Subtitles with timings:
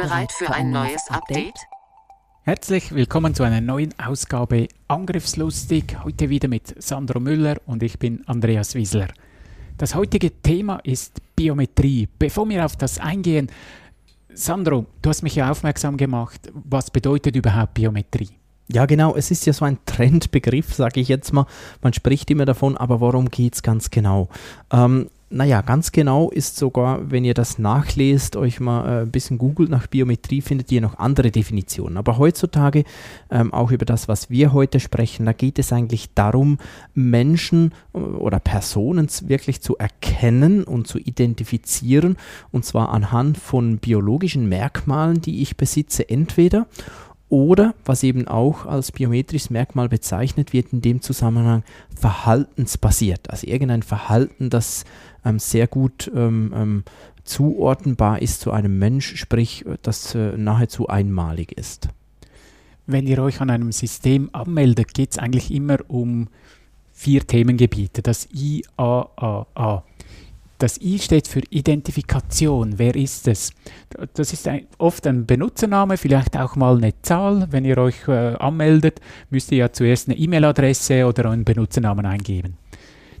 [0.00, 1.58] Bereit für ein neues Update?
[2.44, 5.98] Herzlich willkommen zu einer neuen Ausgabe Angriffslustig.
[6.02, 9.08] Heute wieder mit Sandro Müller und ich bin Andreas Wiesler.
[9.76, 12.08] Das heutige Thema ist Biometrie.
[12.18, 13.50] Bevor wir auf das eingehen,
[14.32, 16.50] Sandro, du hast mich ja aufmerksam gemacht.
[16.54, 18.30] Was bedeutet überhaupt Biometrie?
[18.68, 19.14] Ja, genau.
[19.14, 21.44] Es ist ja so ein Trendbegriff, sage ich jetzt mal.
[21.82, 24.30] Man spricht immer davon, aber worum geht es ganz genau?
[24.72, 29.38] Ähm, naja, ganz genau ist sogar, wenn ihr das nachlest, euch mal äh, ein bisschen
[29.38, 31.96] googelt nach Biometrie, findet ihr noch andere Definitionen.
[31.96, 32.82] Aber heutzutage,
[33.30, 36.58] ähm, auch über das, was wir heute sprechen, da geht es eigentlich darum,
[36.94, 42.16] Menschen äh, oder Personen wirklich zu erkennen und zu identifizieren.
[42.50, 46.66] Und zwar anhand von biologischen Merkmalen, die ich besitze, entweder
[47.30, 51.62] oder was eben auch als biometrisches Merkmal bezeichnet wird, in dem Zusammenhang
[51.94, 53.30] verhaltensbasiert.
[53.30, 54.84] Also irgendein Verhalten, das
[55.24, 56.84] ähm, sehr gut ähm, ähm,
[57.24, 61.88] zuordnenbar ist zu einem Mensch, sprich, äh, das äh, nahezu einmalig ist.
[62.86, 66.28] Wenn ihr euch an einem System anmeldet, geht es eigentlich immer um
[66.92, 68.02] vier Themengebiete.
[68.02, 69.84] Das IAAA.
[70.60, 72.78] Das I steht für Identifikation.
[72.78, 73.50] Wer ist es?
[74.12, 77.48] Das ist ein, oft ein Benutzername, vielleicht auch mal eine Zahl.
[77.50, 79.00] Wenn ihr euch äh, anmeldet,
[79.30, 82.58] müsst ihr ja zuerst eine E-Mail-Adresse oder einen Benutzernamen eingeben.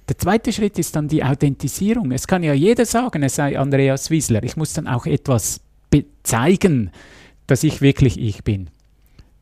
[0.06, 2.12] Der zweite Schritt ist dann die Authentisierung.
[2.12, 4.42] Es kann ja jeder sagen, es sei Andreas Wiesler.
[4.42, 5.62] Ich muss dann auch etwas
[6.22, 6.90] zeigen,
[7.46, 8.68] dass ich wirklich ich bin.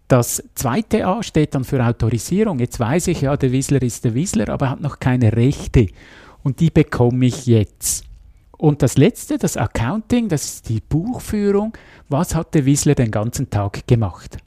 [0.06, 2.60] Das zweite A steht dann für Autorisierung.
[2.60, 5.88] Jetzt weiß ich ja, der Wiesler ist der Wiesler, aber hat noch keine Rechte
[6.48, 8.06] und die bekomme ich jetzt.
[8.56, 11.76] Und das letzte, das Accounting, das ist die Buchführung.
[12.08, 14.38] Was hat der Wiesler den ganzen Tag gemacht?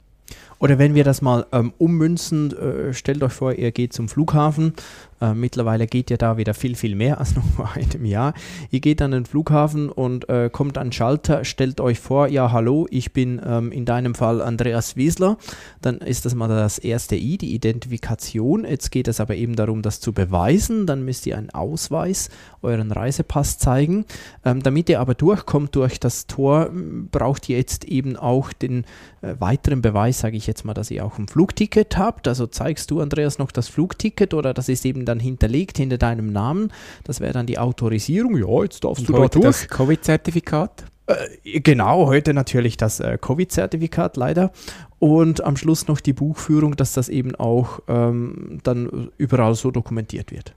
[0.58, 4.72] Oder wenn wir das mal ähm, ummünzen, äh, stellt euch vor, ihr geht zum Flughafen
[5.22, 8.34] äh, mittlerweile geht ja da wieder viel, viel mehr als noch vor einem Jahr.
[8.70, 12.50] Ihr geht an den Flughafen und äh, kommt an den Schalter, stellt euch vor, ja,
[12.50, 15.38] hallo, ich bin ähm, in deinem Fall Andreas Wiesler.
[15.80, 18.64] Dann ist das mal das erste I, die Identifikation.
[18.64, 20.86] Jetzt geht es aber eben darum, das zu beweisen.
[20.86, 22.28] Dann müsst ihr einen Ausweis,
[22.60, 24.04] euren Reisepass zeigen.
[24.44, 26.70] Ähm, damit ihr aber durchkommt durch das Tor,
[27.10, 28.84] braucht ihr jetzt eben auch den
[29.20, 32.26] äh, weiteren Beweis, sage ich jetzt mal, dass ihr auch ein Flugticket habt.
[32.26, 36.32] Also zeigst du, Andreas, noch das Flugticket oder das ist eben dann hinterlegt hinter deinem
[36.32, 36.72] Namen.
[37.04, 38.36] Das wäre dann die Autorisierung.
[38.36, 39.44] Ja, jetzt darfst Und du da durch.
[39.44, 40.84] Das Covid-Zertifikat?
[41.06, 44.52] Äh, genau, heute natürlich das äh, Covid-Zertifikat leider.
[44.98, 50.30] Und am Schluss noch die Buchführung, dass das eben auch ähm, dann überall so dokumentiert
[50.30, 50.54] wird.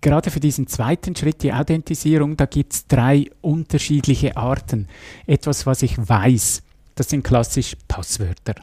[0.00, 4.88] Gerade für diesen zweiten Schritt, die Authentisierung, da gibt es drei unterschiedliche Arten.
[5.28, 6.62] Etwas, was ich weiß,
[6.96, 8.56] das sind klassisch Passwörter.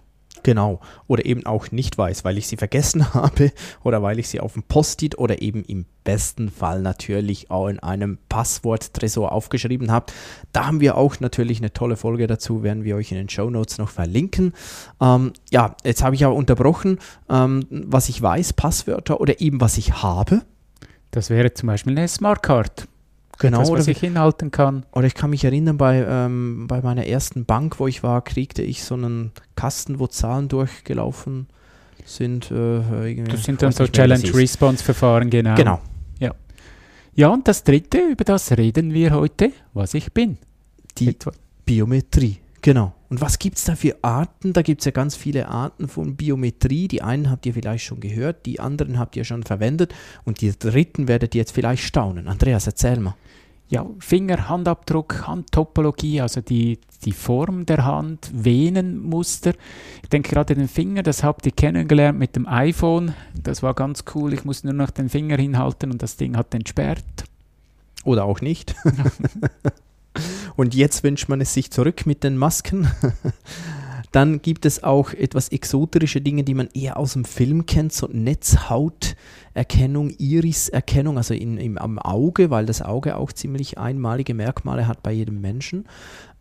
[0.50, 0.80] Genau.
[1.06, 3.52] Oder eben auch nicht weiß, weil ich sie vergessen habe
[3.84, 7.78] oder weil ich sie auf dem Post-it oder eben im besten Fall natürlich auch in
[7.78, 10.08] einem Passworttresor aufgeschrieben habe.
[10.52, 13.52] Da haben wir auch natürlich eine tolle Folge dazu, werden wir euch in den Show
[13.52, 14.54] Notes noch verlinken.
[15.00, 16.98] Ähm, ja, jetzt habe ich aber unterbrochen,
[17.30, 20.42] ähm, was ich weiß, Passwörter oder eben was ich habe.
[21.12, 22.88] Das wäre zum Beispiel eine Smartcard.
[23.40, 24.86] Genau, etwas, was ich hinhalten kann.
[24.92, 28.62] Oder ich kann mich erinnern, bei, ähm, bei meiner ersten Bank, wo ich war, kriegte
[28.62, 31.48] ich so einen Kasten, wo Zahlen durchgelaufen
[32.06, 32.52] sind.
[32.52, 35.56] Äh, das sind dann so Challenge-Response-Verfahren, genau.
[35.56, 35.80] Genau.
[36.20, 36.36] Ja.
[37.16, 40.38] ja, und das dritte, über das reden wir heute, was ich bin.
[40.98, 41.32] Die Etwa.
[41.66, 42.40] Biometrie.
[42.62, 42.94] Genau.
[43.10, 44.54] Und was gibt es da für Arten?
[44.54, 46.88] Da gibt es ja ganz viele Arten von Biometrie.
[46.88, 49.94] Die einen habt ihr vielleicht schon gehört, die anderen habt ihr schon verwendet
[50.26, 52.28] und die dritten werdet ihr jetzt vielleicht staunen.
[52.28, 53.16] Andreas, erzähl mal.
[53.68, 59.54] Ja, Finger, Handabdruck, Handtopologie, also die, die Form der Hand, Venenmuster.
[60.02, 63.14] Ich denke gerade den Finger, das habt ihr kennengelernt mit dem iPhone.
[63.42, 64.34] Das war ganz cool.
[64.34, 67.04] Ich muss nur noch den Finger hinhalten und das Ding hat entsperrt.
[68.06, 68.76] Oder auch nicht.
[70.60, 72.92] Und jetzt wünscht man es sich zurück mit den Masken.
[74.12, 78.10] Dann gibt es auch etwas exoterische Dinge, die man eher aus dem Film kennt, so
[78.12, 85.02] Netzhauterkennung, Iriserkennung, also in, im, am Auge, weil das Auge auch ziemlich einmalige Merkmale hat
[85.02, 85.86] bei jedem Menschen.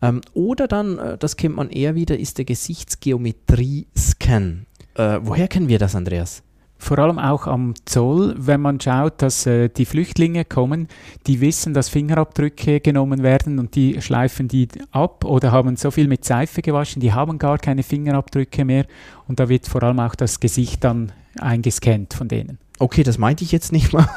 [0.01, 4.65] Ähm, oder dann, äh, das kennt man eher wieder, ist der Gesichtsgeometrie-Scan.
[4.95, 6.43] Äh, woher kennen wir das, Andreas?
[6.79, 10.87] Vor allem auch am Zoll, wenn man schaut, dass äh, die Flüchtlinge kommen,
[11.27, 16.07] die wissen, dass Fingerabdrücke genommen werden und die schleifen die ab oder haben so viel
[16.07, 18.85] mit Seife gewaschen, die haben gar keine Fingerabdrücke mehr
[19.27, 22.57] und da wird vor allem auch das Gesicht dann eingescannt von denen.
[22.79, 24.07] Okay, das meinte ich jetzt nicht mal.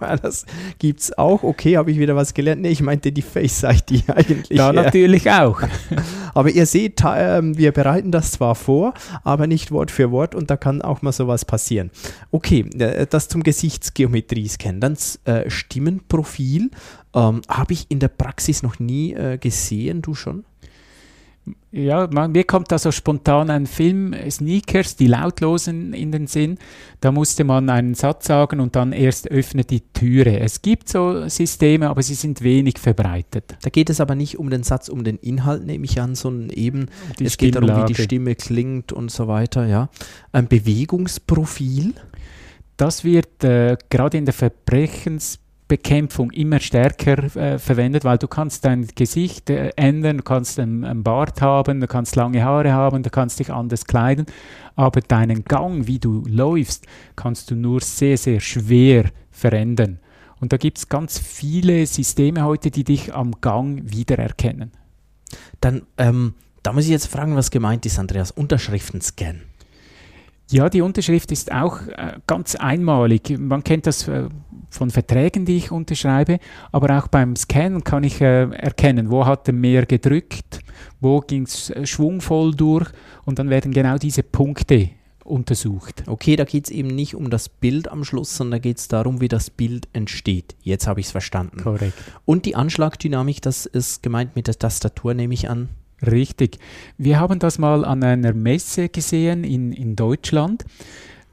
[0.22, 0.46] das
[0.78, 1.42] gibt es auch.
[1.42, 2.62] Okay, habe ich wieder was gelernt.
[2.62, 4.56] Nee, ich meinte die Face-ID eigentlich.
[4.56, 5.60] Da natürlich auch.
[6.34, 8.94] aber ihr seht, äh, wir bereiten das zwar vor,
[9.24, 11.90] aber nicht Wort für Wort und da kann auch mal sowas passieren.
[12.30, 14.80] Okay, äh, das zum Gesichtsgeometrie-Scan.
[14.80, 16.70] Dann äh, Stimmenprofil.
[17.14, 20.02] Ähm, habe ich in der Praxis noch nie äh, gesehen.
[20.02, 20.44] Du schon?
[21.70, 26.58] Ja, man, mir kommt da so spontan ein Film, Sneakers, die lautlosen in den Sinn.
[27.00, 30.40] Da musste man einen Satz sagen und dann erst öffnet die Türe.
[30.40, 33.56] Es gibt so Systeme, aber sie sind wenig verbreitet.
[33.62, 36.50] Da geht es aber nicht um den Satz, um den Inhalt, nehme ich an, sondern
[36.50, 36.86] eben,
[37.18, 39.66] die es geht darum, wie die Stimme klingt und so weiter.
[39.66, 39.90] Ja.
[40.32, 41.92] Ein Bewegungsprofil.
[42.78, 48.64] Das wird äh, gerade in der Verbrechens Bekämpfung immer stärker äh, verwendet, weil du kannst
[48.64, 53.02] dein Gesicht äh, ändern, du kannst einen, einen, Bart haben, du kannst lange Haare haben,
[53.02, 54.24] du kannst dich anders kleiden,
[54.76, 56.86] aber deinen Gang, wie du läufst,
[57.16, 60.00] kannst du nur sehr, sehr schwer verändern.
[60.40, 64.72] Und da gibt es ganz viele Systeme heute, die dich am Gang wiedererkennen.
[65.60, 68.30] Dann, ähm, da muss ich jetzt fragen, was gemeint ist, Andreas.
[68.30, 69.42] Unterschriftenscan.
[70.50, 73.38] Ja, die Unterschrift ist auch äh, ganz einmalig.
[73.38, 74.28] Man kennt das äh,
[74.70, 76.38] von Verträgen, die ich unterschreibe,
[76.72, 80.60] aber auch beim Scannen kann ich äh, erkennen, wo hat er mehr gedrückt,
[81.00, 82.88] wo ging es schwungvoll durch
[83.26, 84.90] und dann werden genau diese Punkte
[85.28, 86.04] untersucht.
[86.06, 88.88] Okay, da geht es eben nicht um das Bild am Schluss, sondern da geht es
[88.88, 90.56] darum, wie das Bild entsteht.
[90.62, 91.62] Jetzt habe ich es verstanden.
[91.62, 91.94] Korrekt.
[92.24, 95.68] Und die Anschlagdynamik, das ist gemeint mit der Tastatur, nehme ich an.
[96.06, 96.58] Richtig.
[96.96, 100.64] Wir haben das mal an einer Messe gesehen in, in Deutschland.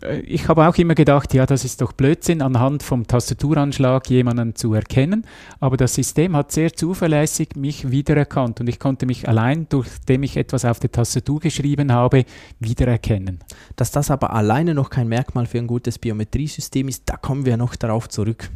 [0.02, 4.56] Äh, ich habe auch immer gedacht, ja, das ist doch Blödsinn, anhand vom Tastaturanschlag jemanden
[4.56, 5.26] zu erkennen.
[5.60, 10.38] Aber das System hat sehr zuverlässig mich wiedererkannt und ich konnte mich allein, durchdem ich
[10.38, 12.26] etwas auf der Tastatur geschrieben habe,
[12.60, 13.40] wiedererkennen.
[13.76, 17.58] Dass das aber alleine noch kein Merkmal für ein gutes Biometriesystem ist, da kommen wir
[17.58, 18.50] noch darauf zurück.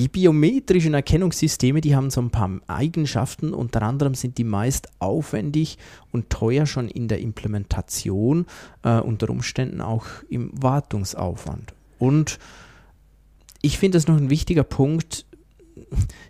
[0.00, 3.52] Die biometrischen Erkennungssysteme, die haben so ein paar Eigenschaften.
[3.52, 5.76] Unter anderem sind die meist aufwendig
[6.10, 8.46] und teuer schon in der Implementation,
[8.82, 11.74] äh, unter Umständen auch im Wartungsaufwand.
[11.98, 12.38] Und
[13.60, 15.26] ich finde es noch ein wichtiger Punkt,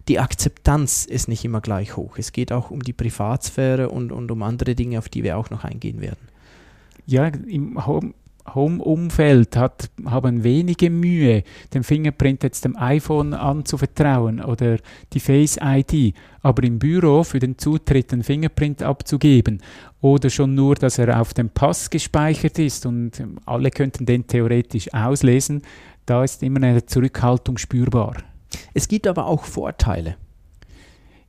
[0.09, 2.19] die Akzeptanz ist nicht immer gleich hoch.
[2.19, 5.51] Es geht auch um die Privatsphäre und, und um andere Dinge, auf die wir auch
[5.51, 6.29] noch eingehen werden.
[7.07, 7.87] Ja, im
[8.55, 11.43] Home-Umfeld hat, haben wenige Mühe,
[11.75, 14.79] den Fingerprint jetzt dem iPhone anzuvertrauen oder
[15.13, 19.63] die Face-ID, aber im Büro für den Zutritt den Fingerprint abzugeben
[20.01, 24.93] oder schon nur, dass er auf dem Pass gespeichert ist und alle könnten den theoretisch
[24.93, 25.63] auslesen,
[26.07, 28.17] da ist immer eine Zurückhaltung spürbar.
[28.75, 30.17] Es gibt aber auch Vorteile.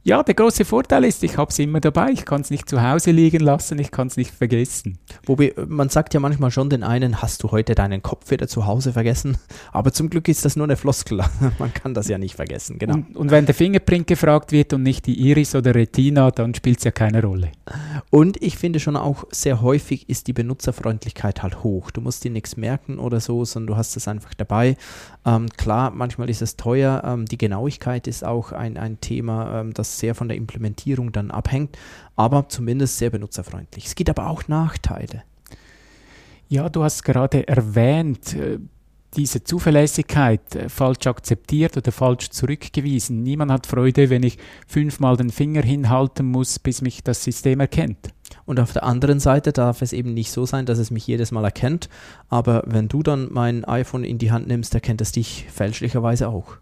[0.03, 2.09] Ja, der große Vorteil ist, ich habe es immer dabei.
[2.09, 4.98] Ich kann es nicht zu Hause liegen lassen, ich kann es nicht vergessen.
[5.27, 8.65] Wobei, man sagt ja manchmal schon den einen, hast du heute deinen Kopf wieder zu
[8.65, 9.38] Hause vergessen?
[9.71, 11.24] Aber zum Glück ist das nur eine Floskel.
[11.59, 12.95] man kann das ja nicht vergessen, genau.
[12.95, 16.80] Und, und wenn der Fingerprint gefragt wird und nicht die Iris oder Retina, dann spielt
[16.80, 17.51] es ja keine Rolle.
[18.09, 21.92] Und ich finde schon auch sehr häufig ist die Benutzerfreundlichkeit halt hoch.
[21.92, 24.77] Du musst dir nichts merken oder so, sondern du hast es einfach dabei.
[25.27, 27.03] Ähm, klar, manchmal ist es teuer.
[27.06, 31.31] Ähm, die Genauigkeit ist auch ein, ein Thema, ähm, das sehr von der Implementierung dann
[31.31, 31.77] abhängt,
[32.15, 33.85] aber zumindest sehr benutzerfreundlich.
[33.85, 35.24] Es gibt aber auch Nachteile.
[36.48, 38.60] Ja, du hast gerade erwähnt, äh,
[39.15, 43.24] diese Zuverlässigkeit äh, falsch akzeptiert oder falsch zurückgewiesen.
[43.24, 48.10] Niemand hat Freude, wenn ich fünfmal den Finger hinhalten muss, bis mich das System erkennt.
[48.45, 51.31] Und auf der anderen Seite darf es eben nicht so sein, dass es mich jedes
[51.31, 51.89] Mal erkennt,
[52.29, 56.57] aber wenn du dann mein iPhone in die Hand nimmst, erkennt es dich fälschlicherweise auch.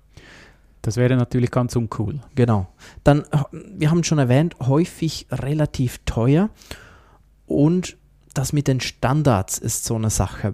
[0.82, 2.20] Das wäre natürlich ganz uncool.
[2.36, 2.68] Genau.
[3.04, 6.50] Dann, wir haben schon erwähnt, häufig relativ teuer
[7.46, 7.98] und
[8.34, 10.54] das mit den Standards ist so eine Sache.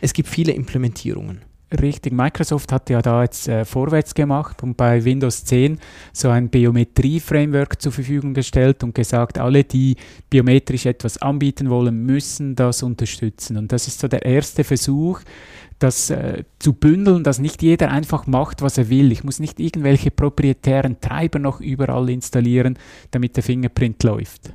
[0.00, 1.42] Es gibt viele Implementierungen.
[1.70, 5.78] Richtig, Microsoft hat ja da jetzt äh, vorwärts gemacht und bei Windows 10
[6.14, 9.96] so ein Biometrie-Framework zur Verfügung gestellt und gesagt, alle, die
[10.30, 13.58] biometrisch etwas anbieten wollen, müssen das unterstützen.
[13.58, 15.20] Und das ist so der erste Versuch,
[15.78, 19.12] das äh, zu bündeln, dass nicht jeder einfach macht, was er will.
[19.12, 22.78] Ich muss nicht irgendwelche proprietären Treiber noch überall installieren,
[23.10, 24.54] damit der Fingerprint läuft.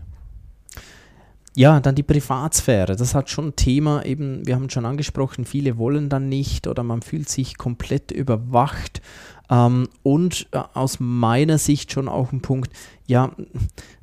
[1.56, 2.96] Ja, dann die Privatsphäre.
[2.96, 6.82] Das hat schon ein Thema, eben, wir haben schon angesprochen, viele wollen dann nicht oder
[6.82, 9.02] man fühlt sich komplett überwacht.
[9.52, 12.72] Ähm, und äh, aus meiner Sicht schon auch ein Punkt,
[13.06, 13.32] ja,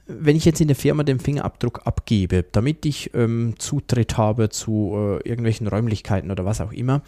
[0.07, 4.93] wenn ich jetzt in der Firma den Fingerabdruck abgebe, damit ich ähm, Zutritt habe zu
[4.95, 7.03] äh, irgendwelchen Räumlichkeiten oder was auch immer,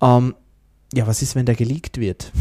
[0.00, 0.34] ähm,
[0.92, 2.32] ja, was ist, wenn der geleakt wird?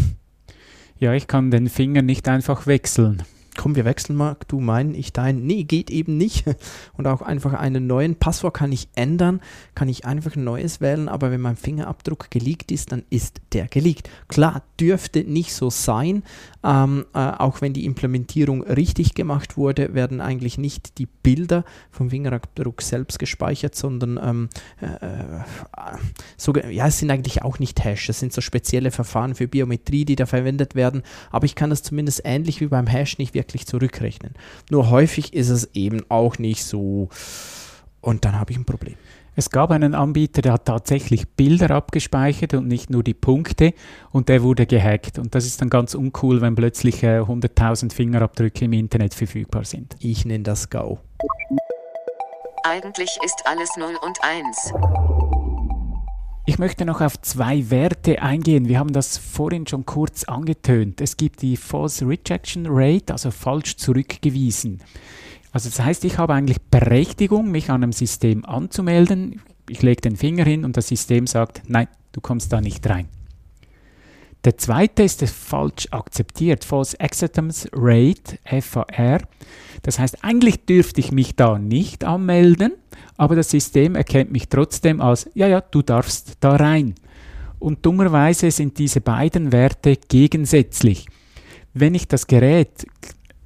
[1.00, 3.24] Ja, ich kann den Finger nicht einfach wechseln
[3.56, 5.46] komm, wir wechseln mal, du meinen, ich dein.
[5.46, 6.46] Nee, geht eben nicht.
[6.98, 9.42] Und auch einfach einen neuen Passwort kann ich ändern,
[9.76, 13.68] kann ich einfach ein neues wählen, aber wenn mein Fingerabdruck geleakt ist, dann ist der
[13.68, 14.10] geleakt.
[14.28, 16.24] Klar, dürfte nicht so sein,
[16.64, 22.10] ähm, äh, auch wenn die Implementierung richtig gemacht wurde, werden eigentlich nicht die Bilder vom
[22.10, 24.50] Fingerabdruck selbst gespeichert, sondern ähm,
[24.82, 25.44] äh, äh
[26.38, 30.06] so, ja, es sind eigentlich auch nicht Hash, es sind so spezielle Verfahren für Biometrie,
[30.06, 33.43] die da verwendet werden, aber ich kann das zumindest ähnlich wie beim Hash nicht wirklich
[33.52, 34.34] zurückrechnen.
[34.70, 37.10] Nur häufig ist es eben auch nicht so
[38.02, 38.96] und dann habe ich ein Problem.
[39.36, 43.74] Es gab einen Anbieter, der hat tatsächlich Bilder abgespeichert und nicht nur die Punkte
[44.12, 45.18] und der wurde gehackt.
[45.18, 49.96] Und das ist dann ganz uncool, wenn plötzlich äh, 100.000 Fingerabdrücke im Internet verfügbar sind.
[50.00, 51.00] Ich nenne das GAU.
[52.64, 54.74] Eigentlich ist alles 0 und 1.
[56.46, 58.68] Ich möchte noch auf zwei Werte eingehen.
[58.68, 61.00] Wir haben das vorhin schon kurz angetönt.
[61.00, 64.82] Es gibt die False Rejection Rate, also falsch zurückgewiesen.
[65.54, 69.42] Also das heißt, ich habe eigentlich Berechtigung, mich an einem System anzumelden.
[69.70, 73.08] Ich lege den Finger hin und das System sagt, nein, du kommst da nicht rein.
[74.46, 79.22] Der zweite ist falsch akzeptiert, False Acceptance Rate, FAR.
[79.84, 82.74] Das heißt, eigentlich dürfte ich mich da nicht anmelden,
[83.16, 86.96] aber das System erkennt mich trotzdem als, ja, ja, du darfst da rein.
[87.60, 91.08] Und dummerweise sind diese beiden Werte gegensätzlich.
[91.74, 92.86] Wenn ich das Gerät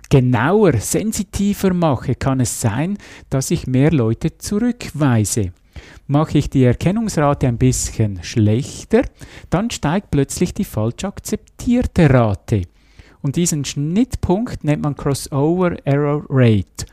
[0.09, 2.97] genauer, sensitiver mache, kann es sein,
[3.29, 5.51] dass ich mehr Leute zurückweise.
[6.07, 9.03] Mache ich die Erkennungsrate ein bisschen schlechter,
[9.49, 12.63] dann steigt plötzlich die falsch akzeptierte Rate.
[13.21, 16.85] Und diesen Schnittpunkt nennt man Crossover Error Rate.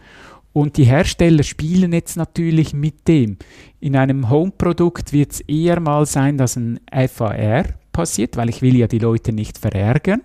[0.53, 3.39] Und die Hersteller spielen jetzt natürlich mit dem.
[3.81, 8.77] In einem Home-Produkt wird es eher mal sein, dass ein FAR passiert, weil ich will
[8.77, 10.23] ja die Leute nicht verärgern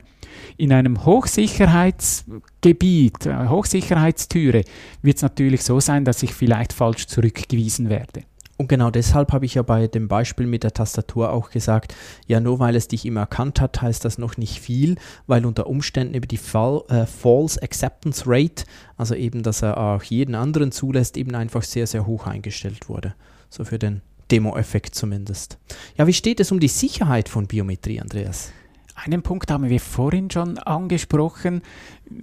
[0.59, 4.63] in einem Hochsicherheitsgebiet, äh, Hochsicherheitstüre,
[5.01, 8.23] wird es natürlich so sein, dass ich vielleicht falsch zurückgewiesen werde.
[8.59, 11.95] Und genau deshalb habe ich ja bei dem Beispiel mit der Tastatur auch gesagt,
[12.27, 14.97] ja, nur weil es dich immer erkannt hat, heißt das noch nicht viel,
[15.27, 18.65] weil unter Umständen über die Fall, äh, False Acceptance Rate,
[18.97, 23.15] also eben, dass er auch jeden anderen zulässt, eben einfach sehr, sehr hoch eingestellt wurde.
[23.49, 25.57] So für den Demo-Effekt zumindest.
[25.97, 28.51] Ja, wie steht es um die Sicherheit von Biometrie, Andreas?
[28.93, 31.61] Einen Punkt haben wir vorhin schon angesprochen,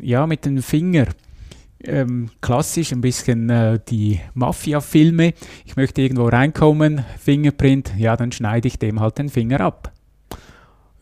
[0.03, 1.07] ja, mit dem Finger.
[1.85, 5.35] Ähm, klassisch ein bisschen äh, die Mafia-Filme.
[5.65, 9.93] Ich möchte irgendwo reinkommen, Fingerprint, ja, dann schneide ich dem halt den Finger ab.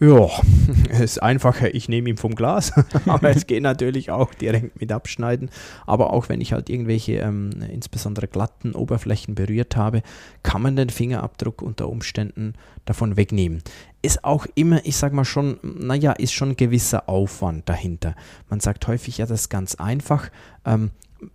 [0.04, 0.28] Ja,
[1.02, 2.72] ist einfacher, ich nehme ihn vom Glas,
[3.06, 5.48] aber es geht natürlich auch direkt mit Abschneiden.
[5.86, 10.02] Aber auch wenn ich halt irgendwelche ähm, insbesondere glatten Oberflächen berührt habe,
[10.42, 12.52] kann man den Fingerabdruck unter Umständen
[12.84, 13.62] davon wegnehmen.
[14.02, 18.14] Ist auch immer, ich sag mal schon, naja, ist schon ein gewisser Aufwand dahinter.
[18.50, 20.28] Man sagt häufig, ja, das ist ganz einfach.
[20.66, 20.90] Ähm,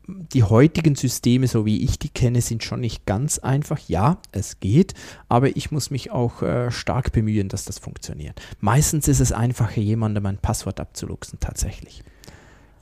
[0.08, 3.80] die heutigen Systeme, so wie ich die kenne, sind schon nicht ganz einfach.
[3.88, 4.94] Ja, es geht,
[5.28, 8.42] aber ich muss mich auch äh, stark bemühen, dass das funktioniert.
[8.60, 12.04] Meistens ist es einfacher, jemandem ein Passwort abzuluxen, tatsächlich.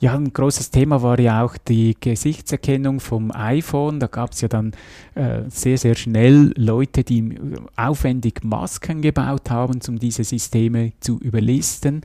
[0.00, 3.98] Ja, ein großes Thema war ja auch die Gesichtserkennung vom iPhone.
[3.98, 4.72] Da gab es ja dann
[5.16, 7.36] äh, sehr, sehr schnell Leute, die
[7.74, 12.02] aufwendig Masken gebaut haben, um diese Systeme zu überlisten.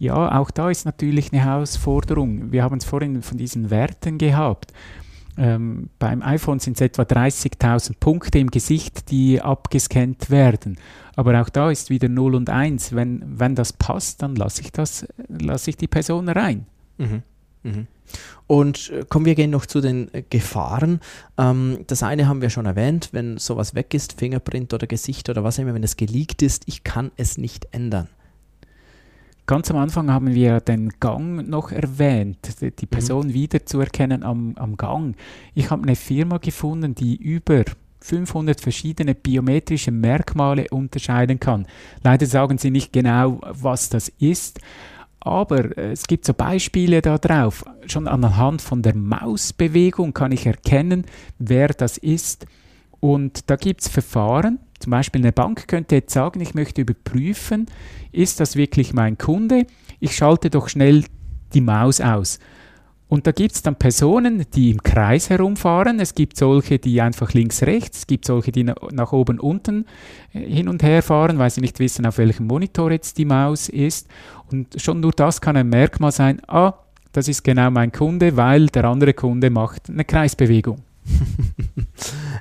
[0.00, 2.52] Ja, auch da ist natürlich eine Herausforderung.
[2.52, 4.72] Wir haben es vorhin von diesen Werten gehabt.
[5.36, 10.78] Ähm, beim iPhone sind es etwa 30.000 Punkte im Gesicht, die abgescannt werden.
[11.16, 12.94] Aber auch da ist wieder 0 und 1.
[12.94, 15.06] Wenn, wenn das passt, dann lasse ich, das,
[15.66, 16.64] ich die Person rein.
[16.96, 17.22] Mhm.
[17.62, 17.86] Mhm.
[18.46, 21.00] Und äh, kommen wir gehen noch zu den äh, Gefahren.
[21.36, 25.44] Ähm, das eine haben wir schon erwähnt, wenn sowas weg ist, Fingerprint oder Gesicht oder
[25.44, 28.08] was immer, wenn es geleakt ist, ich kann es nicht ändern.
[29.50, 32.88] Ganz am Anfang haben wir den Gang noch erwähnt, die mhm.
[32.88, 33.34] Person mhm.
[33.34, 35.16] wiederzuerkennen am, am Gang.
[35.54, 37.64] Ich habe eine Firma gefunden, die über
[37.98, 41.66] 500 verschiedene biometrische Merkmale unterscheiden kann.
[42.04, 44.60] Leider sagen sie nicht genau, was das ist,
[45.18, 47.64] aber äh, es gibt so Beispiele da drauf.
[47.86, 51.06] Schon anhand von der Mausbewegung kann ich erkennen,
[51.40, 52.46] wer das ist.
[53.00, 57.66] Und da gibt es Verfahren, zum Beispiel eine Bank könnte jetzt sagen, ich möchte überprüfen,
[58.12, 59.66] ist das wirklich mein Kunde?
[60.00, 61.04] Ich schalte doch schnell
[61.54, 62.38] die Maus aus.
[63.10, 65.98] Und da gibt es dann Personen, die im Kreis herumfahren.
[65.98, 67.98] Es gibt solche, die einfach links, rechts.
[67.98, 69.84] Es gibt solche, die nach oben, unten
[70.32, 73.68] äh, hin und her fahren, weil sie nicht wissen, auf welchem Monitor jetzt die Maus
[73.68, 74.06] ist.
[74.52, 76.74] Und schon nur das kann ein Merkmal sein, ah,
[77.10, 80.78] das ist genau mein Kunde, weil der andere Kunde macht eine Kreisbewegung.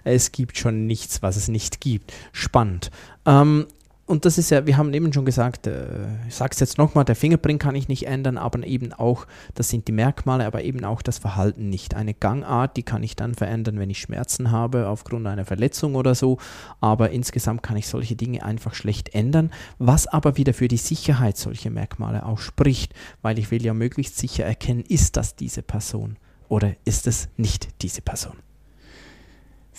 [0.03, 2.13] es gibt schon nichts, was es nicht gibt.
[2.31, 2.91] Spannend.
[3.25, 3.67] Ähm,
[4.09, 7.05] und das ist ja, wir haben eben schon gesagt, äh, ich sage es jetzt nochmal,
[7.05, 10.83] der Fingerprint kann ich nicht ändern, aber eben auch, das sind die Merkmale, aber eben
[10.83, 11.93] auch das Verhalten nicht.
[11.93, 16.15] Eine Gangart, die kann ich dann verändern, wenn ich Schmerzen habe aufgrund einer Verletzung oder
[16.15, 16.39] so,
[16.81, 21.37] aber insgesamt kann ich solche Dinge einfach schlecht ändern, was aber wieder für die Sicherheit
[21.37, 26.17] solcher Merkmale auch spricht, weil ich will ja möglichst sicher erkennen, ist das diese Person
[26.47, 28.37] oder ist es nicht diese Person.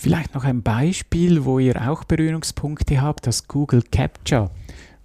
[0.01, 4.49] Vielleicht noch ein Beispiel, wo ihr auch Berührungspunkte habt, das Google Capture.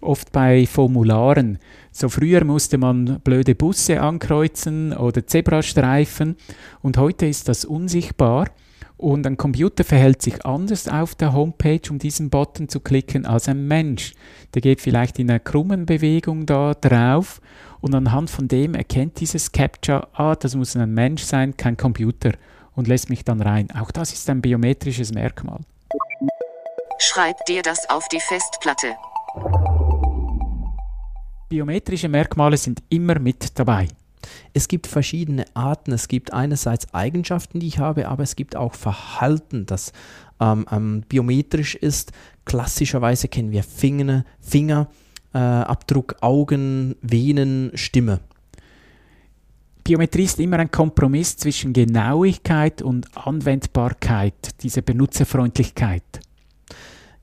[0.01, 1.59] Oft bei Formularen.
[1.93, 6.37] So früher musste man blöde Busse ankreuzen oder Zebrastreifen
[6.81, 8.49] und heute ist das unsichtbar.
[8.97, 13.51] Und ein Computer verhält sich anders auf der Homepage, um diesen Button zu klicken, als
[13.51, 14.15] ein Mensch.
[14.55, 17.43] Der geht vielleicht in einer krummen Bewegung da drauf
[17.83, 22.33] und anhand von dem erkennt dieses Capture, ah, das muss ein Mensch sein, kein Computer
[22.77, 23.69] und lässt mich dann rein.
[23.73, 25.61] Auch das ist ein biometrisches Merkmal.
[26.99, 28.95] Schreib dir das auf die Festplatte.
[31.49, 33.89] Biometrische Merkmale sind immer mit dabei.
[34.53, 35.93] Es gibt verschiedene Arten.
[35.93, 39.93] Es gibt einerseits Eigenschaften, die ich habe, aber es gibt auch Verhalten, das
[40.41, 42.13] ähm, ähm, biometrisch ist.
[42.45, 44.89] Klassischerweise kennen wir Finger, Finger
[45.35, 48.21] äh, Abdruck, Augen, Venen, Stimme.
[49.87, 56.03] Biometrie ist immer ein Kompromiss zwischen Genauigkeit und Anwendbarkeit, diese Benutzerfreundlichkeit.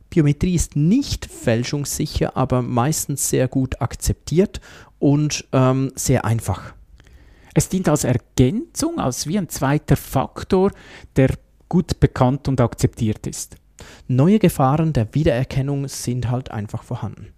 [0.10, 4.62] Biometrie ist nicht fälschungssicher, aber meistens sehr gut akzeptiert
[4.98, 6.74] und ähm, sehr einfach.
[7.54, 10.72] Es dient als Ergänzung, als wie ein zweiter Faktor,
[11.18, 11.36] der
[11.68, 13.58] gut bekannt und akzeptiert ist.
[14.08, 17.34] Neue Gefahren der Wiedererkennung sind halt einfach vorhanden.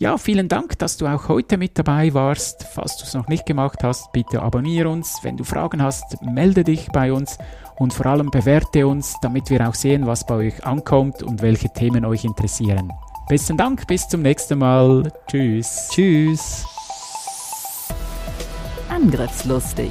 [0.00, 2.62] Ja, vielen Dank, dass du auch heute mit dabei warst.
[2.72, 5.18] Falls du es noch nicht gemacht hast, bitte abonniere uns.
[5.22, 7.36] Wenn du Fragen hast, melde dich bei uns
[7.78, 11.72] und vor allem bewerte uns, damit wir auch sehen, was bei euch ankommt und welche
[11.72, 12.92] Themen euch interessieren.
[13.28, 15.12] Besten Dank, bis zum nächsten Mal.
[15.26, 15.88] Tschüss.
[15.90, 16.64] Tschüss.
[18.88, 19.90] Angriffslustig